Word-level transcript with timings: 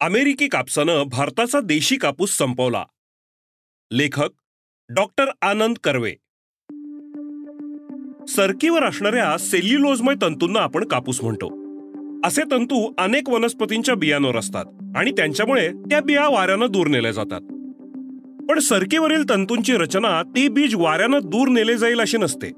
अमेरिकी 0.00 0.48
कापसानं 0.48 1.02
भारताचा 1.02 1.60
देशी 1.60 1.96
कापूस 1.96 2.30
संपवला. 2.30 2.84
लेखक 3.92 4.28
डॉक्टर 4.88 5.24
आनंद 5.42 5.76
कर्वे. 5.84 6.12
सरकीवर 8.28 8.84
असणाऱ्या 8.84 9.38
सेल्युलोजमय 9.38 10.14
तंतूंना 10.22 10.60
आपण 10.60 10.84
कापूस 10.84 11.22
म्हणतो. 11.22 11.46
असे 12.26 12.42
तंतू 12.50 12.92
अनेक 12.98 13.28
वनस्पतींच्या 13.28 13.94
बियांवर 13.94 14.36
असतात 14.36 14.64
आणि 14.96 15.10
त्यांच्यामुळे 15.10 15.68
त्या 15.68 16.00
बिया 16.00 16.28
वाऱ्यानं 16.28 16.66
दूर 16.70 16.86
नेल्या 16.86 17.12
जातात. 17.12 17.40
पण 18.50 18.58
सरकीवरील 18.58 19.28
तंतूंची 19.28 19.72
रचना 19.72 20.22
ती 20.22 20.48
बीज 20.48 20.74
वाऱ्यानं 20.74 21.18
दूर 21.24 21.48
नेले 21.48 21.76
जाईल 21.76 22.00
अशी 22.00 22.16
नसते. 22.18 22.50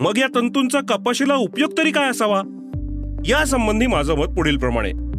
मग 0.00 0.18
या 0.18 0.28
तंतूंचा 0.34 0.80
कपाशीला 0.88 1.34
उपयोग 1.34 1.72
तरी 1.78 1.90
काय 1.90 2.08
असावा? 2.08 2.42
यासंबंधी 3.26 3.86
माझं 3.86 4.14
मत 4.14 4.26
पुढील 4.26 4.58
प्रमाणे 4.58 5.13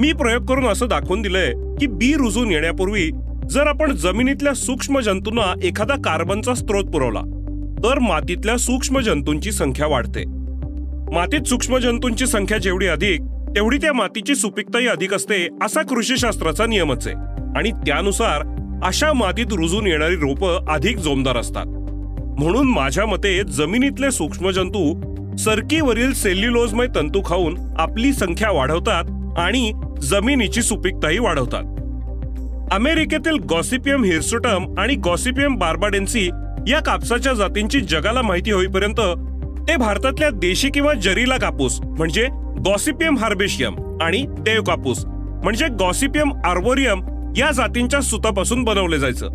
मी 0.00 0.12
प्रयोग 0.12 0.44
करून 0.46 0.66
असं 0.66 0.88
दाखवून 0.88 1.22
दिलंय 1.22 1.52
की 1.80 1.86
बी 1.86 2.12
रुजून 2.14 2.50
येण्यापूर्वी 2.50 3.10
जर 3.50 3.66
आपण 3.66 3.94
जमिनीतल्या 3.94 4.54
सूक्ष्म 4.54 5.00
जंतूंना 5.00 5.54
एखादा 5.62 5.94
कार्बनचा 5.94 6.54
स्रोत 6.54 6.84
पुरवला 6.84 7.20
तर 7.84 7.98
मातीतल्या 7.98 8.56
सूक्ष्म 8.56 9.00
जंतूंची 9.00 9.52
संख्या 9.52 9.86
वाढते. 9.86 10.24
मातीत 11.14 11.40
सूक्ष्म 11.40 11.78
जंतूंची 11.78 12.26
संख्या 12.26 12.58
जेवढी 12.58 12.86
अधिक 12.86 13.20
तेवढी 13.56 13.76
त्या 13.76 13.92
मातीची 13.92 14.34
सुपीकताही 14.34 14.86
अधिक 14.86 15.14
असते 15.14 15.48
असा 15.64 15.82
कृषीशास्त्राचा 15.82 16.66
नियमच 16.66 17.06
आहे. 17.06 17.16
आणि 17.58 17.70
त्यानुसार 17.70 18.42
अशा 18.82 19.12
मातीत 19.12 19.52
रुजून 19.52 19.86
येणारी 19.86 20.14
रोपं 20.14 20.66
अधिक 20.68 20.96
जोमदार 20.96 21.36
असतात. 21.36 21.66
म्हणून 22.40 22.66
माझ्या 22.66 23.06
मते 23.06 23.42
जमिनीतले 23.42 24.10
सूक्ष्म 24.10 24.50
जंतू 24.50 25.00
सरकीवरील 25.36 26.12
सेल्युलोजमय 26.12 26.86
तंतू 26.94 27.20
खाऊन 27.26 27.58
आपली 27.78 28.12
संख्या 28.12 28.50
वाढवतात 28.50 29.04
आणि 29.36 29.72
जमिनीची 30.02 30.62
सुपीकताही 30.62 31.18
वाढवतात. 31.18 31.62
अमेरिकेतील 32.72 33.36
गॉसिपियम 33.50 34.04
हिरसुटम 34.04 34.74
आणि 34.78 34.94
गॉसिपियम 34.94 35.56
बार्बाडेन्सी 35.56 36.28
या 36.68 36.80
कापसाच्या 36.80 37.32
जातींची 37.32 37.80
जगाला 37.80 38.22
माहिती 38.22 38.50
होईपर्यंत 38.50 39.00
ते 39.68 39.76
भारतातल्या 39.76 40.30
देशी 40.30 40.70
किंवा 40.70 40.92
जरीला 40.94 41.36
कापूस 41.36 41.80
म्हणजे 41.80 42.26
गॉसिपियम 42.66 43.18
हार्बेशियम 43.18 43.98
आणि 44.02 44.24
देव 44.28 44.62
कापूस 44.62 45.04
म्हणजे 45.44 45.66
गॉसिपियम 45.68 46.32
आर्बोरियम 46.44 47.00
या 47.36 47.50
जातींच्या 47.50 48.00
सुतापासून 48.00 48.64
बनवले 48.64 48.98
जायचं. 48.98 49.26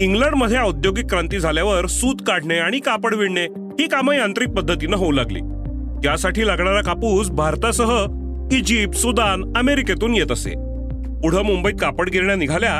इंग्लंडमध्ये 0.00 0.58
औद्योगिक 0.58 1.06
क्रांती 1.06 1.38
झाल्यावर 1.38 1.86
सूत 1.86 2.16
काढणे 2.26 2.58
आणि 2.58 2.78
कापड 2.78 3.14
विणणे 3.14 3.44
ही 3.80 3.86
कामं 3.88 4.14
यांत्रिक 4.14 4.48
पद्धतीनं 4.48 4.96
होऊ 4.96 5.12
लागली. 5.12 5.40
त्यासाठी 6.02 6.46
लागणारा 6.46 6.80
कापूस 6.80 7.30
भारतासह 7.30 8.04
इजिप्त 8.52 8.98
सुदान 8.98 9.52
अमेरिकेतून 9.56 10.14
येत 10.14 10.32
असे. 10.32 10.50
पुढं 11.22 11.42
मुंबईत 11.42 11.74
कापड 11.80 12.10
गिरण्या 12.10 12.36
निघाल्या 12.36 12.72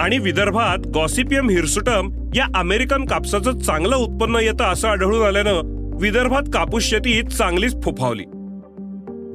आणि 0.00 0.18
विदर्भात 0.18 0.86
गॉसिपियम 0.86 1.50
हिरसुटम 1.50 2.30
या 2.34 2.46
अमेरिकन 2.54 3.04
कापसाचं 3.04 3.58
चांगलं 3.58 3.96
उत्पन्न 3.96 4.36
येतं 4.36 4.64
असं 4.64 4.88
आढळून 4.88 5.26
आल्यानं 5.26 5.60
विदर्भात 6.00 6.42
कापूस 6.54 6.82
शेती 6.82 7.22
चांगलीच 7.22 7.82
फुफावली. 7.82 8.22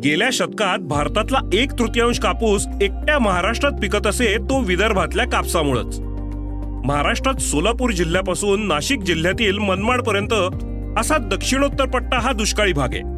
गेल्या 0.04 0.30
शतकात 0.34 0.80
भारतातला 0.80 1.40
एक 1.54 1.72
तृतीयांश 1.72 2.20
कापूस 2.20 2.68
एकट्या 2.82 3.20
महाराष्ट्रात 3.20 3.72
पिकत 3.72 4.08
असे 4.08 4.38
तो 4.38 4.62
विदर्भातल्या 4.62 5.26
कापसामुळेच. 5.26 6.00
महाराष्ट्रात 6.86 7.42
सोलापूर 7.42 7.92
जिल्ह्यापासून 7.92 8.68
नाशिक 8.68 9.00
जिल्ह्यातील 9.00 9.58
मनमाडपर्यंत 9.58 10.34
असा 11.00 11.18
दक्षिणोत्तर 11.18 11.86
पट्टा 11.86 12.20
हा 12.20 12.32
दुष्काळी 12.32 12.74
भाग 12.74 12.94
आहे. 12.94 13.13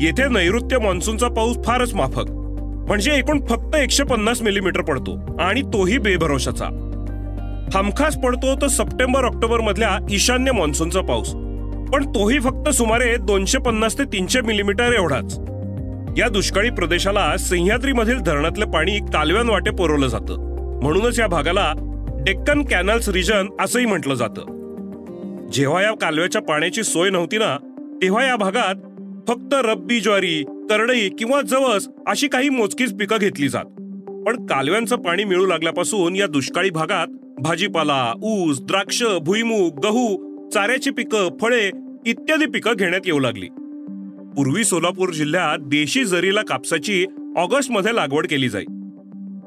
येथे 0.00 0.28
नैऋत्य 0.28 0.78
मान्सूनचा 0.78 1.28
पाऊस 1.28 1.56
फारच 1.64 1.94
माफक. 1.94 2.24
म्हणजे 2.88 3.12
एकूण 3.12 3.40
फक्त 3.46 3.76
एकशे 3.76 4.04
पन्नास 4.04 4.42
मिलीमीटर 4.42 4.80
पडतो 4.80 5.36
आणि 5.40 5.62
तोही 5.62 5.98
बेभरोशाचा. 5.98 6.64
हमखास 7.74 8.16
पडतो 8.16 8.56
तो 8.60 8.68
सप्टेंबर 8.68 9.24
ऑक्टोबर 9.24 9.60
मधल्या 9.60 9.98
ईशान्य 10.10 10.52
मान्सूनचा 10.52 11.00
पाऊस. 11.00 11.32
पण 11.92 12.08
तोही 12.08 12.40
फक्त 12.40 12.68
सुमारे 12.68 13.16
दोनशे 13.16 13.58
पन्नास 13.58 13.98
ते 13.98 14.04
तीनशे 14.04 14.40
मिलीमीटर 14.40 14.92
एवढाच. 14.92 15.38
या 16.18 16.28
दुष्काळी 16.28 16.70
प्रदेशाला 16.70 17.36
सह्याद्रीमधील 17.36 18.18
धरणातलं 18.18 18.66
पाणी 18.66 18.98
कालव्यान 18.98 19.48
वाटे 19.48 19.70
पुरवलं 19.70 20.06
जातं. 20.06 20.36
म्हणूनच 20.82 21.20
या 21.20 21.26
भागाला 21.26 21.72
डेक्कन 22.26 22.62
कॅनल्स 22.62 23.08
रिजन 23.08 23.48
असंही 23.60 23.86
म्हटलं 23.86 24.14
जातं. 24.14 24.40
जेव्हा 25.52 25.82
या 25.82 25.92
कालव्याच्या 25.92 26.42
पाण्याची 26.42 26.82
सोय 26.82 27.10
नव्हती 27.10 27.38
ना 27.38 27.56
तेव्हा 28.02 28.26
या 28.26 28.36
भागात 28.36 28.74
फक्त 29.28 29.54
रब्बी 29.54 30.00
ज्वारी 30.00 30.44
करडई 30.48 31.08
किंवा 31.08 31.42
जवस 31.42 31.88
अशी 32.06 32.28
काही 32.28 32.48
मोजकीच 32.48 32.94
पिकं 32.94 33.16
घेतली 33.20 33.48
जात. 33.48 33.64
पण 34.26 34.46
कालव्यांचं 34.46 34.96
पाणी 34.96 35.24
मिळू 35.24 35.46
लागल्यापासून 35.46 36.16
या 36.16 36.26
दुष्काळी 36.26 36.70
भागात 36.70 37.06
भाजीपाला 37.40 38.12
ऊस 38.22 38.62
द्राक्ष 38.62 39.02
भुईमूग 39.22 39.80
गहू 39.80 40.16
चाऱ्याची 40.48 40.90
पिकं 40.90 41.36
फळे 41.40 41.70
इत्यादी 42.06 42.46
पिकं 42.46 42.72
घेण्यात 42.78 43.00
येऊ 43.06 43.18
लागली. 43.18 43.46
पूर्वी 44.36 44.64
सोलापूर 44.64 45.08
जिल्ह्यात 45.08 45.58
देशी 45.60 46.04
जरीला 46.04 46.42
कापसाची 46.42 47.06
ऑगस्टमध्ये 47.36 47.94
लागवड 47.94 48.26
केली 48.26 48.48
जाई. 48.48 48.64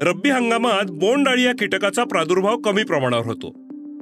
रब्बी 0.02 0.30
हंगामात 0.30 0.92
बोंडडाळी 0.92 1.44
या 1.44 1.54
कीटकाचा 1.60 2.04
प्रादुर्भाव 2.04 2.58
कमी 2.58 2.84
प्रमाणावर 2.84 3.26
होतो. 3.26 3.54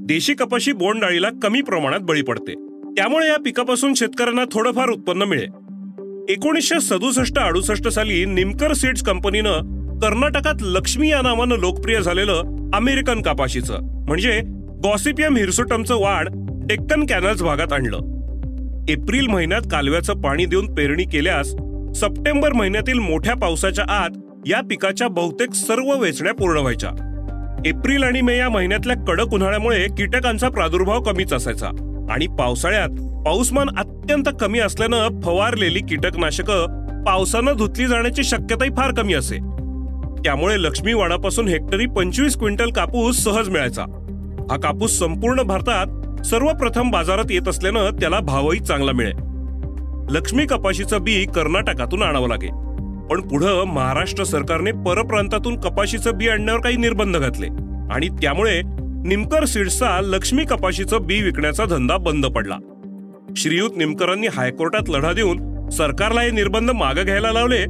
देशी 0.02 0.34
कपाशी 0.34 0.72
बोंडडाळीला 0.72 1.30
कमी 1.44 1.62
प्रमाणात 1.62 2.00
बळी 2.00 2.22
पडते. 2.22 2.54
त्यामुळे 2.98 3.28
या 3.28 3.38
पिकापासून 3.38 3.94
शेतकऱ्यांना 3.94 4.44
थोडंफार 4.52 4.90
उत्पन्न 4.90 5.24
मिळेल. 5.24 5.48
एकोणीसशे 6.30 6.80
सदुसष्ट 6.80 7.40
अडुसष्ट 7.40 7.88
साली 7.88 8.26
निमकर 8.26 8.74
सीड्स 8.74 9.04
कंपनीनं 9.04 9.98
कर्नाटकात 10.00 10.62
लक्ष्मी 10.62 11.10
या 11.10 11.22
नावानं 11.22 11.56
लोकप्रिय 11.56 12.00
झालेलं 12.02 12.72
अमेरिकन 12.74 13.22
कापाशीचं 13.22 13.80
म्हणजे 14.08 14.42
गॉसिपियम 14.84 15.38
हिरसोटमचं 15.38 15.96
वाढ 15.96 16.30
डेक्कन 16.68 17.06
कॅनल्स 17.06 17.42
भागात 17.42 17.74
आणलं. 17.74 17.98
एप्रिल 18.90 19.28
महिन्यात 19.28 19.62
कालव्याचं 19.72 20.22
पाणी 20.22 20.46
देऊन 20.46 20.74
पेरणी 20.76 21.04
केल्यास 21.04 21.48
सप्टेंबर 21.96 22.54
महिन्यातील 22.54 23.00
मोठ्या 23.00 23.36
पावसाच्या 23.36 23.86
आत 23.86 24.10
या 24.48 24.62
पिकाच्या 24.62 25.08
बहुतेक 25.08 25.54
सर्व 25.54 25.94
वेचण्या 26.00 26.34
पूर्ण 26.34 26.58
व्हायच्या. 26.58 26.92
एप्रिल 27.66 28.04
आणि 28.04 28.22
मे 28.22 28.38
या 28.38 28.50
महिन्यातल्या 28.50 28.96
कडक 28.96 29.34
उन्हाळ्यामुळे 29.34 29.86
कीटकांचा 29.98 30.50
प्रादुर्भाव 30.50 31.02
कमीच 31.02 31.34
असायचा 31.34 31.68
आणि 32.12 32.28
पावसाळ्यात 32.28 33.06
पाऊसमान 33.30 33.70
अत्यंत 33.78 34.24
कमी 34.42 34.60
असल्यानं 34.60 35.20
फवारलेली 35.22 35.80
कीटकनाशकं 35.80 36.86
पावसानं 37.04 37.54
धुतली 37.58 37.88
जाण्याची 37.88 38.24
शक्यताही 38.24 38.70
फार 38.70 38.92
कमी 38.92 39.14
असे. 39.14 39.36
त्यामुळे 40.26 40.62
लक्ष्मीवाडापासून 40.62 41.48
हेक्टरी 41.48 41.86
पंचवीस 41.86 42.38
क्विंटल 42.38 42.70
कापूस 42.70 43.24
सहज 43.24 43.50
मिळायचा. 43.50 43.82
हा 44.52 44.60
कापूस 44.60 45.00
संपूर्ण 45.00 45.42
भारतात 45.42 46.22
सर्वप्रथम 46.26 46.92
बाजारात 46.92 47.32
येत 47.32 47.48
असल्यानं 47.48 47.90
त्याला 47.90 48.20
भावही 48.20 48.60
चांगला 48.60 48.92
मिळेल. 48.92 49.16
लक्ष्मी 50.16 50.46
कपाशीचं 50.46 51.02
बी 51.02 51.26
कर्नाटकातून 51.26 52.04
आणावं 52.04 52.28
लागे 52.28 52.48
पण 53.08 53.22
पुढं 53.22 53.64
महाराष्ट्र 53.64 54.24
सरकारने 54.24 54.72
परप्रांतातून 54.72 55.60
कपाशीचं 55.60 56.18
बी 56.18 56.30
आणण्यावर 56.30 56.62
काही 56.62 56.78
निर्बंध 56.78 57.18
घातले. 57.18 57.48
आणि 57.94 58.10
त्यामुळे 58.10 58.62
निमकर 59.06 59.46
सीड्सचा 59.46 60.02
लक्ष्मी 60.02 60.46
कपाशीचं 60.46 60.98
बी 61.02 61.22
विकण्याचा 61.22 61.66
धंदा 61.66 61.98
बंद 61.98 62.26
पडला. 62.26 62.58
श्रीयुत 63.38 63.70
निमकरांनी 63.78 64.28
हायकोर्टात 64.28 64.90
लढा 64.90 65.14
देऊन 65.14 65.70
सरकारला 65.70 66.22
हे 66.22 66.32
निर्बंध 66.32 66.72
मागे 66.72 67.04
घ्यायला 67.04 67.32
लावले. 67.32 67.66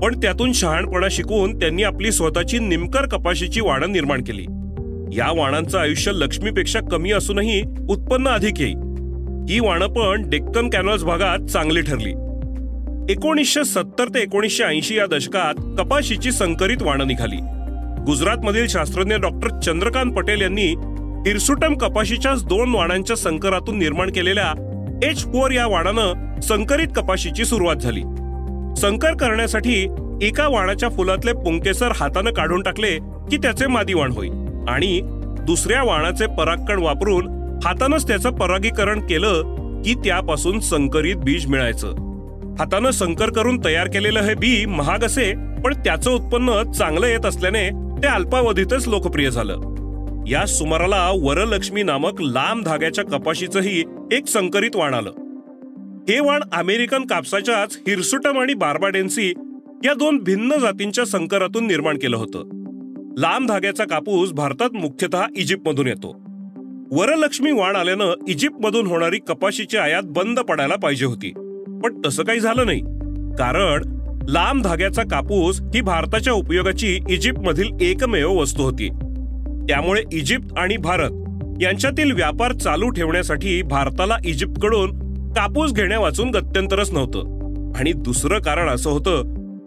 पण 0.00 0.20
त्यातून 0.22 0.52
शहाणपणा 0.52 1.06
शिकवून 1.10 1.58
त्यांनी 1.58 1.82
आपली 1.82 2.12
स्वतःची 2.12 2.58
निमकर 2.58 3.06
कपाशीची 3.06 3.60
वाणं 3.60 3.92
निर्माण 3.92 4.22
केली. 4.22 4.44
या 5.18 5.32
वाणांचं 5.40 5.78
आयुष्य 5.78 6.12
लक्ष्मीपेक्षा 6.14 6.80
कमी 6.90 7.12
असूनही 7.12 7.62
उत्पन्न 7.88 8.28
अधिक 8.28 8.60
येईल 8.60 8.76
ही 9.48 9.60
वाणं 9.60 9.86
पण 9.86 10.30
डेक्कन 10.30 10.70
कॅनॉल्स 10.70 11.04
भागात 11.04 11.46
चांगली 11.46 11.80
ठरली. 11.80 12.10
एकोणीसशे 13.12 13.64
सत्तर 13.64 14.04
ते 14.08 14.20
एकोणीसशे 14.20 14.64
ऐंशी 14.64 14.98
या 14.98 15.06
दशकात 15.06 15.54
कपाशीची 15.78 16.32
संकरित 16.32 16.82
वाणं 16.82 17.06
निघाली. 17.06 17.36
गुजरातमधील 18.04 18.66
शास्त्रज्ञ 18.66 19.14
डॉक्टर 19.14 19.58
चंद्रकांत 19.60 20.12
पटेल 20.12 20.40
यांनी 20.40 20.74
हिरसुटम 21.26 21.74
कपाशीच्याच 21.74 22.44
दोन 22.44 22.74
वाणांच्या 22.74 23.16
संकरातून 23.16 23.78
निर्माण 23.78 24.10
केलेल्या 24.10 24.67
एच 25.02 25.24
फोर 25.24 25.50
या 25.50 25.66
वाणानं 25.66 26.40
संकरित 26.40 26.88
कपाशीची 26.96 27.44
सुरुवात 27.44 27.76
झाली. 27.76 28.00
संकर 28.76 29.14
करण्यासाठी 29.14 29.86
एका 30.22 30.48
वाणाच्या 30.48 30.88
फुलातले 30.88 31.32
पुंकेसर 31.32 31.92
हातानं 31.96 32.30
काढून 32.30 32.62
टाकले 32.62 32.98
की 33.30 33.36
त्याचे 33.36 33.66
मादी 33.66 33.94
वाण 33.94 34.12
होईल 34.12 34.32
आणि 34.68 35.00
दुसऱ्या 35.46 35.82
वाणाचे 35.82 36.26
परागकण 36.26 36.82
वापरून 36.82 37.28
हातानंच 37.64 38.08
त्याचं 38.08 38.30
परागीकरण 38.30 39.06
केलं 39.06 39.42
की 39.82 39.94
त्यापासून 39.94 40.60
संकरित 40.60 41.16
बीज 41.16 41.46
मिळायचं. 41.46 41.88
हातानं 42.58 42.90
संकर 42.90 43.30
करून 43.30 43.64
तयार 43.64 43.86
केलेलं 43.86 44.20
हे 44.20 44.34
बी 44.34 44.66
महाग 44.66 45.04
असे 45.04 45.32
पण 45.64 45.74
त्याचं 45.74 46.10
उत्पन्न 46.10 46.72
चांगलं 46.72 47.06
येत 47.06 47.26
असल्याने 47.26 47.70
ते 48.02 48.06
अल्पावधीतच 48.06 48.88
लोकप्रिय 48.88 49.30
झालं. 49.30 49.60
या 50.28 50.46
सुमाराला 50.46 51.10
वरलक्ष्मी 51.22 51.82
नामक 51.82 52.20
लांब 52.20 52.64
धाग्याच्या 52.64 53.04
कपाशीचंही 53.04 53.84
एक 54.12 54.26
संकरित 54.26 54.76
वाण 54.76 54.94
आलं. 54.94 55.10
हे 56.08 56.20
वाण 56.20 56.40
अमेरिकन 56.52 57.04
कापसाच्याच 57.04 57.78
हिरसुटम 57.88 58.38
आणि 58.38 58.54
बार्बाडेन्सी 58.54 59.32
या 59.84 59.94
दोन 59.94 60.18
भिन्न 60.18 60.58
जातींच्या 60.58 61.04
संकरातून 61.04 61.66
निर्माण 61.66 61.96
केलं 61.96 62.16
होतं. 62.16 62.44
लांब 63.18 63.48
धाग्याचा 63.48 63.84
कापूस 63.84 64.32
भारतात 64.32 64.70
मुख्यतः 64.74 65.22
इजिप्तमधून 65.36 65.86
येतो. 65.86 66.08
वरलक्ष्मी 66.92 67.52
वाण 67.52 67.76
आल्यानं 67.76 68.14
इजिप्तमधून 68.28 68.86
होणारी 68.86 69.18
कपाशीची 69.28 69.76
आयात 69.76 70.02
बंद 70.04 70.40
पडायला 70.40 70.76
पाहिजे 70.76 71.06
होती. 71.06 71.30
पण 71.84 72.00
तसं 72.06 72.24
काही 72.24 72.40
झालं 72.40 72.66
नाही. 72.66 72.80
कारण 73.38 73.82
लांब 74.28 74.62
धाग्याचा 74.62 75.02
कापूस 75.02 75.60
ही 75.60 75.80
भारताच्या 75.80 76.32
उपयोगाची 76.32 77.00
इजिप्तमधील 77.10 77.68
एकमेव 77.80 78.32
वस्तू 78.32 78.62
होती. 78.62 78.88
त्यामुळे 79.68 80.02
इजिप्त 80.12 80.58
आणि 80.58 80.76
भारत 80.76 81.10
यांच्यातील 81.62 82.12
व्यापार 82.12 82.52
चालू 82.52 82.88
ठेवण्यासाठी 82.88 83.62
भारताला 83.62 84.16
इजिप्तकडून 84.24 84.98
कापूस 85.32 85.72
घेण्यावाचून 85.72 86.30
गत्यंतरच 86.30 86.92
नव्हतं. 86.92 87.38
आणि 87.78 87.92
दुसरं 87.92 88.38
कारण 88.38 88.68
असं 88.68 88.90
होतं 88.90 89.22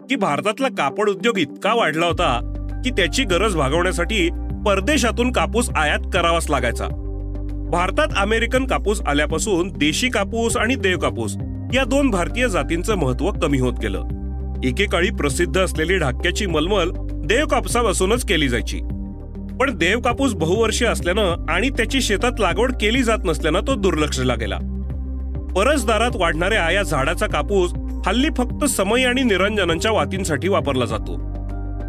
की 0.06 0.16
भारतातला 0.16 0.68
कापड 0.68 1.08
उद्योग 1.08 1.38
इतका 1.38 1.74
वाढला 1.74 2.06
होता 2.06 2.52
की 2.84 2.90
त्याची 2.90 3.24
गरज 3.24 3.56
भागवण्यासाठी 3.56 4.28
परदेशातून 4.66 5.32
कापूस 5.32 5.70
आयात 5.76 5.98
करावाच 6.12 6.50
लागायचा. 6.50 6.86
भारतात 7.70 8.08
अमेरिकन 8.16 8.66
कापूस 8.66 9.00
आल्यापासून 9.00 9.68
देशी 9.68 10.08
कापूस 10.08 10.56
आणि 10.56 10.74
देव 10.74 10.98
कापूस 10.98 11.36
या 11.74 11.84
दोन 11.84 12.10
भारतीय 12.10 12.48
जातींचं 12.48 12.94
महत्त्व 12.94 13.30
कमी 13.30 13.58
होत 13.58 13.74
गेलं. 13.82 14.02
एकेकाळी 14.64 15.10
प्रसिद्ध 15.10 15.60
असलेली 15.60 15.96
ढाक्याची 15.96 16.46
मलमल 16.46 16.90
देव 17.26 17.46
कापसापासूनच 17.46 18.24
केली 18.24 18.48
जायची. 18.48 18.80
पण 19.62 19.76
देव 19.78 20.00
कापूस 20.00 20.34
बहुवर्षीय 20.34 20.88
असल्यानं 20.88 21.46
आणि 21.48 21.68
त्याची 21.68 22.00
शेतात 22.00 22.32
लागवड 22.38 22.72
केली 22.80 23.02
जात 23.02 23.18
नसल्यानं 23.24 23.60
तो 23.60 23.74
दुर्लक्षला 23.74 24.34
गेला 24.34 24.56
परसदारात 25.56 26.10
वाढणाऱ्या 26.14 26.70
या 26.70 26.82
झाडाचा 26.82 27.26
कापूस 27.26 27.72
हल्ली 28.06 28.28
फक्त 28.36 28.64
समय 28.64 29.04
आणि 29.04 29.22
निरंजनांच्या 29.22 29.92
वातींसाठी 29.92 30.48
वापरला 30.48 30.84
जातो. 30.84 31.16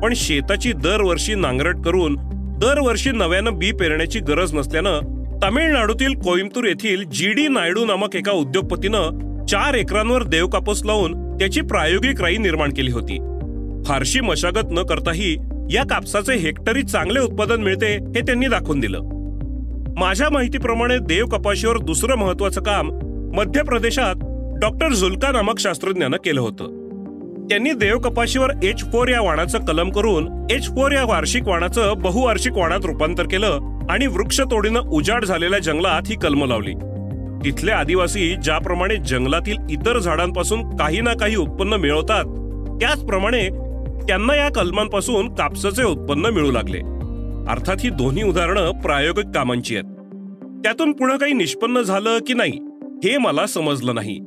पण 0.04 0.14
शेताची 0.16 0.72
दरवर्षी 0.72 1.36
नांगरट 1.36 1.75
करून 1.86 2.16
दरवर्षी 2.60 3.12
नव्यानं 3.12 3.58
बी 3.58 3.72
पेरण्याची 3.72 4.20
गरज 4.20 4.54
नसल्यानं 4.54 5.00
तामिळनाडूतील 5.42 6.14
कोईमतूर 6.14 6.64
येथील 6.64 7.04
जी 7.04 7.31
डी 7.31 7.48
नायडू 7.48 7.86
नामक 7.86 8.16
एका 8.16 8.31
उद्योगपतीनं 8.31 9.46
चार 9.46 9.74
एकरांवर 9.74 10.24
देव 10.24 10.48
कापूस 10.48 10.86
लावून 10.86 11.38
त्याची 11.38 11.62
प्रायोगिक 11.62 12.22
राई 12.22 12.38
निर्माण 12.38 12.74
केली 12.74 12.92
होती. 12.92 13.18
फारशी 13.86 14.20
मशागत 14.20 14.72
न 14.72 14.84
करताही 14.84 15.38
या 15.71 15.83
कापसाचे 15.83 16.33
हेक्टरी 16.33 16.83
चांगले 16.83 17.19
उत्पादन 17.19 17.62
मिळते 17.62 17.88
हे 17.88 18.21
त्यांनी 18.21 18.48
दाखवून 18.48 18.80
दिलं. 18.80 19.01
माझ्या 19.98 20.30
माहितीप्रमाणे 20.30 20.98
देव 20.98 21.25
कपाशीवर 21.25 21.77
दुसरं 21.77 22.15
महत्वाचं 22.15 22.62
काम 22.62 22.92
मध्य 23.33 23.62
प्रदेशात 23.63 24.15
डॉक्टर 24.60 24.94
झुल्का 24.94 25.31
नामक 25.31 25.60
शास्त्रज्ञानं 25.60 26.18
केलं 26.18 26.42
होतं. 26.42 26.83
त्यांनी 27.50 27.71
देव 27.71 28.00
कपाशीवर 28.00 28.50
एच 28.63 28.83
फोर 28.92 29.07
या 29.07 29.21
वाणाचं 29.21 29.65
कलम 29.65 29.89
करून 29.89 30.48
एच 30.51 30.68
फोर 30.68 30.92
या 30.92 31.04
वार्षिक 31.04 31.48
वाणाचं 31.48 31.94
बहुवार्षिक 31.98 32.54
वाणात 32.54 32.86
रूपांतर 32.86 33.24
केलं 33.24 33.60
आणि 33.89 34.07
वृक्ष 34.07 34.42
तोडीनं 34.42 34.80
उजाड 34.80 35.25
झालेल्या 35.25 35.60
जंगलात 35.60 36.01
ही 36.06 36.15
कलम 36.15 36.45
लावली. 36.45 36.74
तिथले 37.45 37.71
आदिवासी 37.71 38.36
ज्याप्रमाणे 38.44 38.95
जंगलातील 38.95 39.57
इतर 39.69 40.00
झाडांपासून 40.00 40.77
काही 40.77 41.01
ना 41.01 41.13
काही 41.13 41.36
उत्पन्न 41.36 41.74
मिळवतात 41.74 42.24
त्याचप्रमाणे 42.80 43.50
त्यांना 44.08 44.36
या 44.36 44.50
कलमांपासून 44.50 45.36
कापसाचे 45.36 45.84
उत्पन्न 45.84 46.26
मिळू 46.26 46.52
लागले. 46.52 46.80
अर्थात 47.50 47.76
ही 47.80 47.90
दोन्ही 47.90 48.24
उदाहरणं 48.24 48.72
प्रायोगिक 48.72 49.26
कामांची 49.36 49.78
आहेत. 49.78 49.86
त्यातून 50.64 50.92
पुढे 50.92 51.18
काही 51.18 51.34
निष्पन्न 51.34 51.82
झालं 51.82 52.18
की 52.18 52.34
नाही 52.34 52.60
हे 53.04 53.18
मला 53.18 53.46
समजलं 53.46 53.96
नाही. 53.96 54.20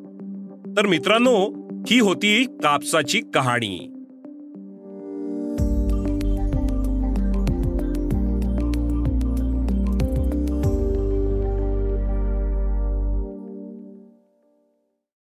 तर 0.76 0.86
मित्रांनो 0.86 1.68
ही 1.90 2.00
होती 2.00 2.44
कापसाची 2.62 3.20
कहाणी. 3.34 3.95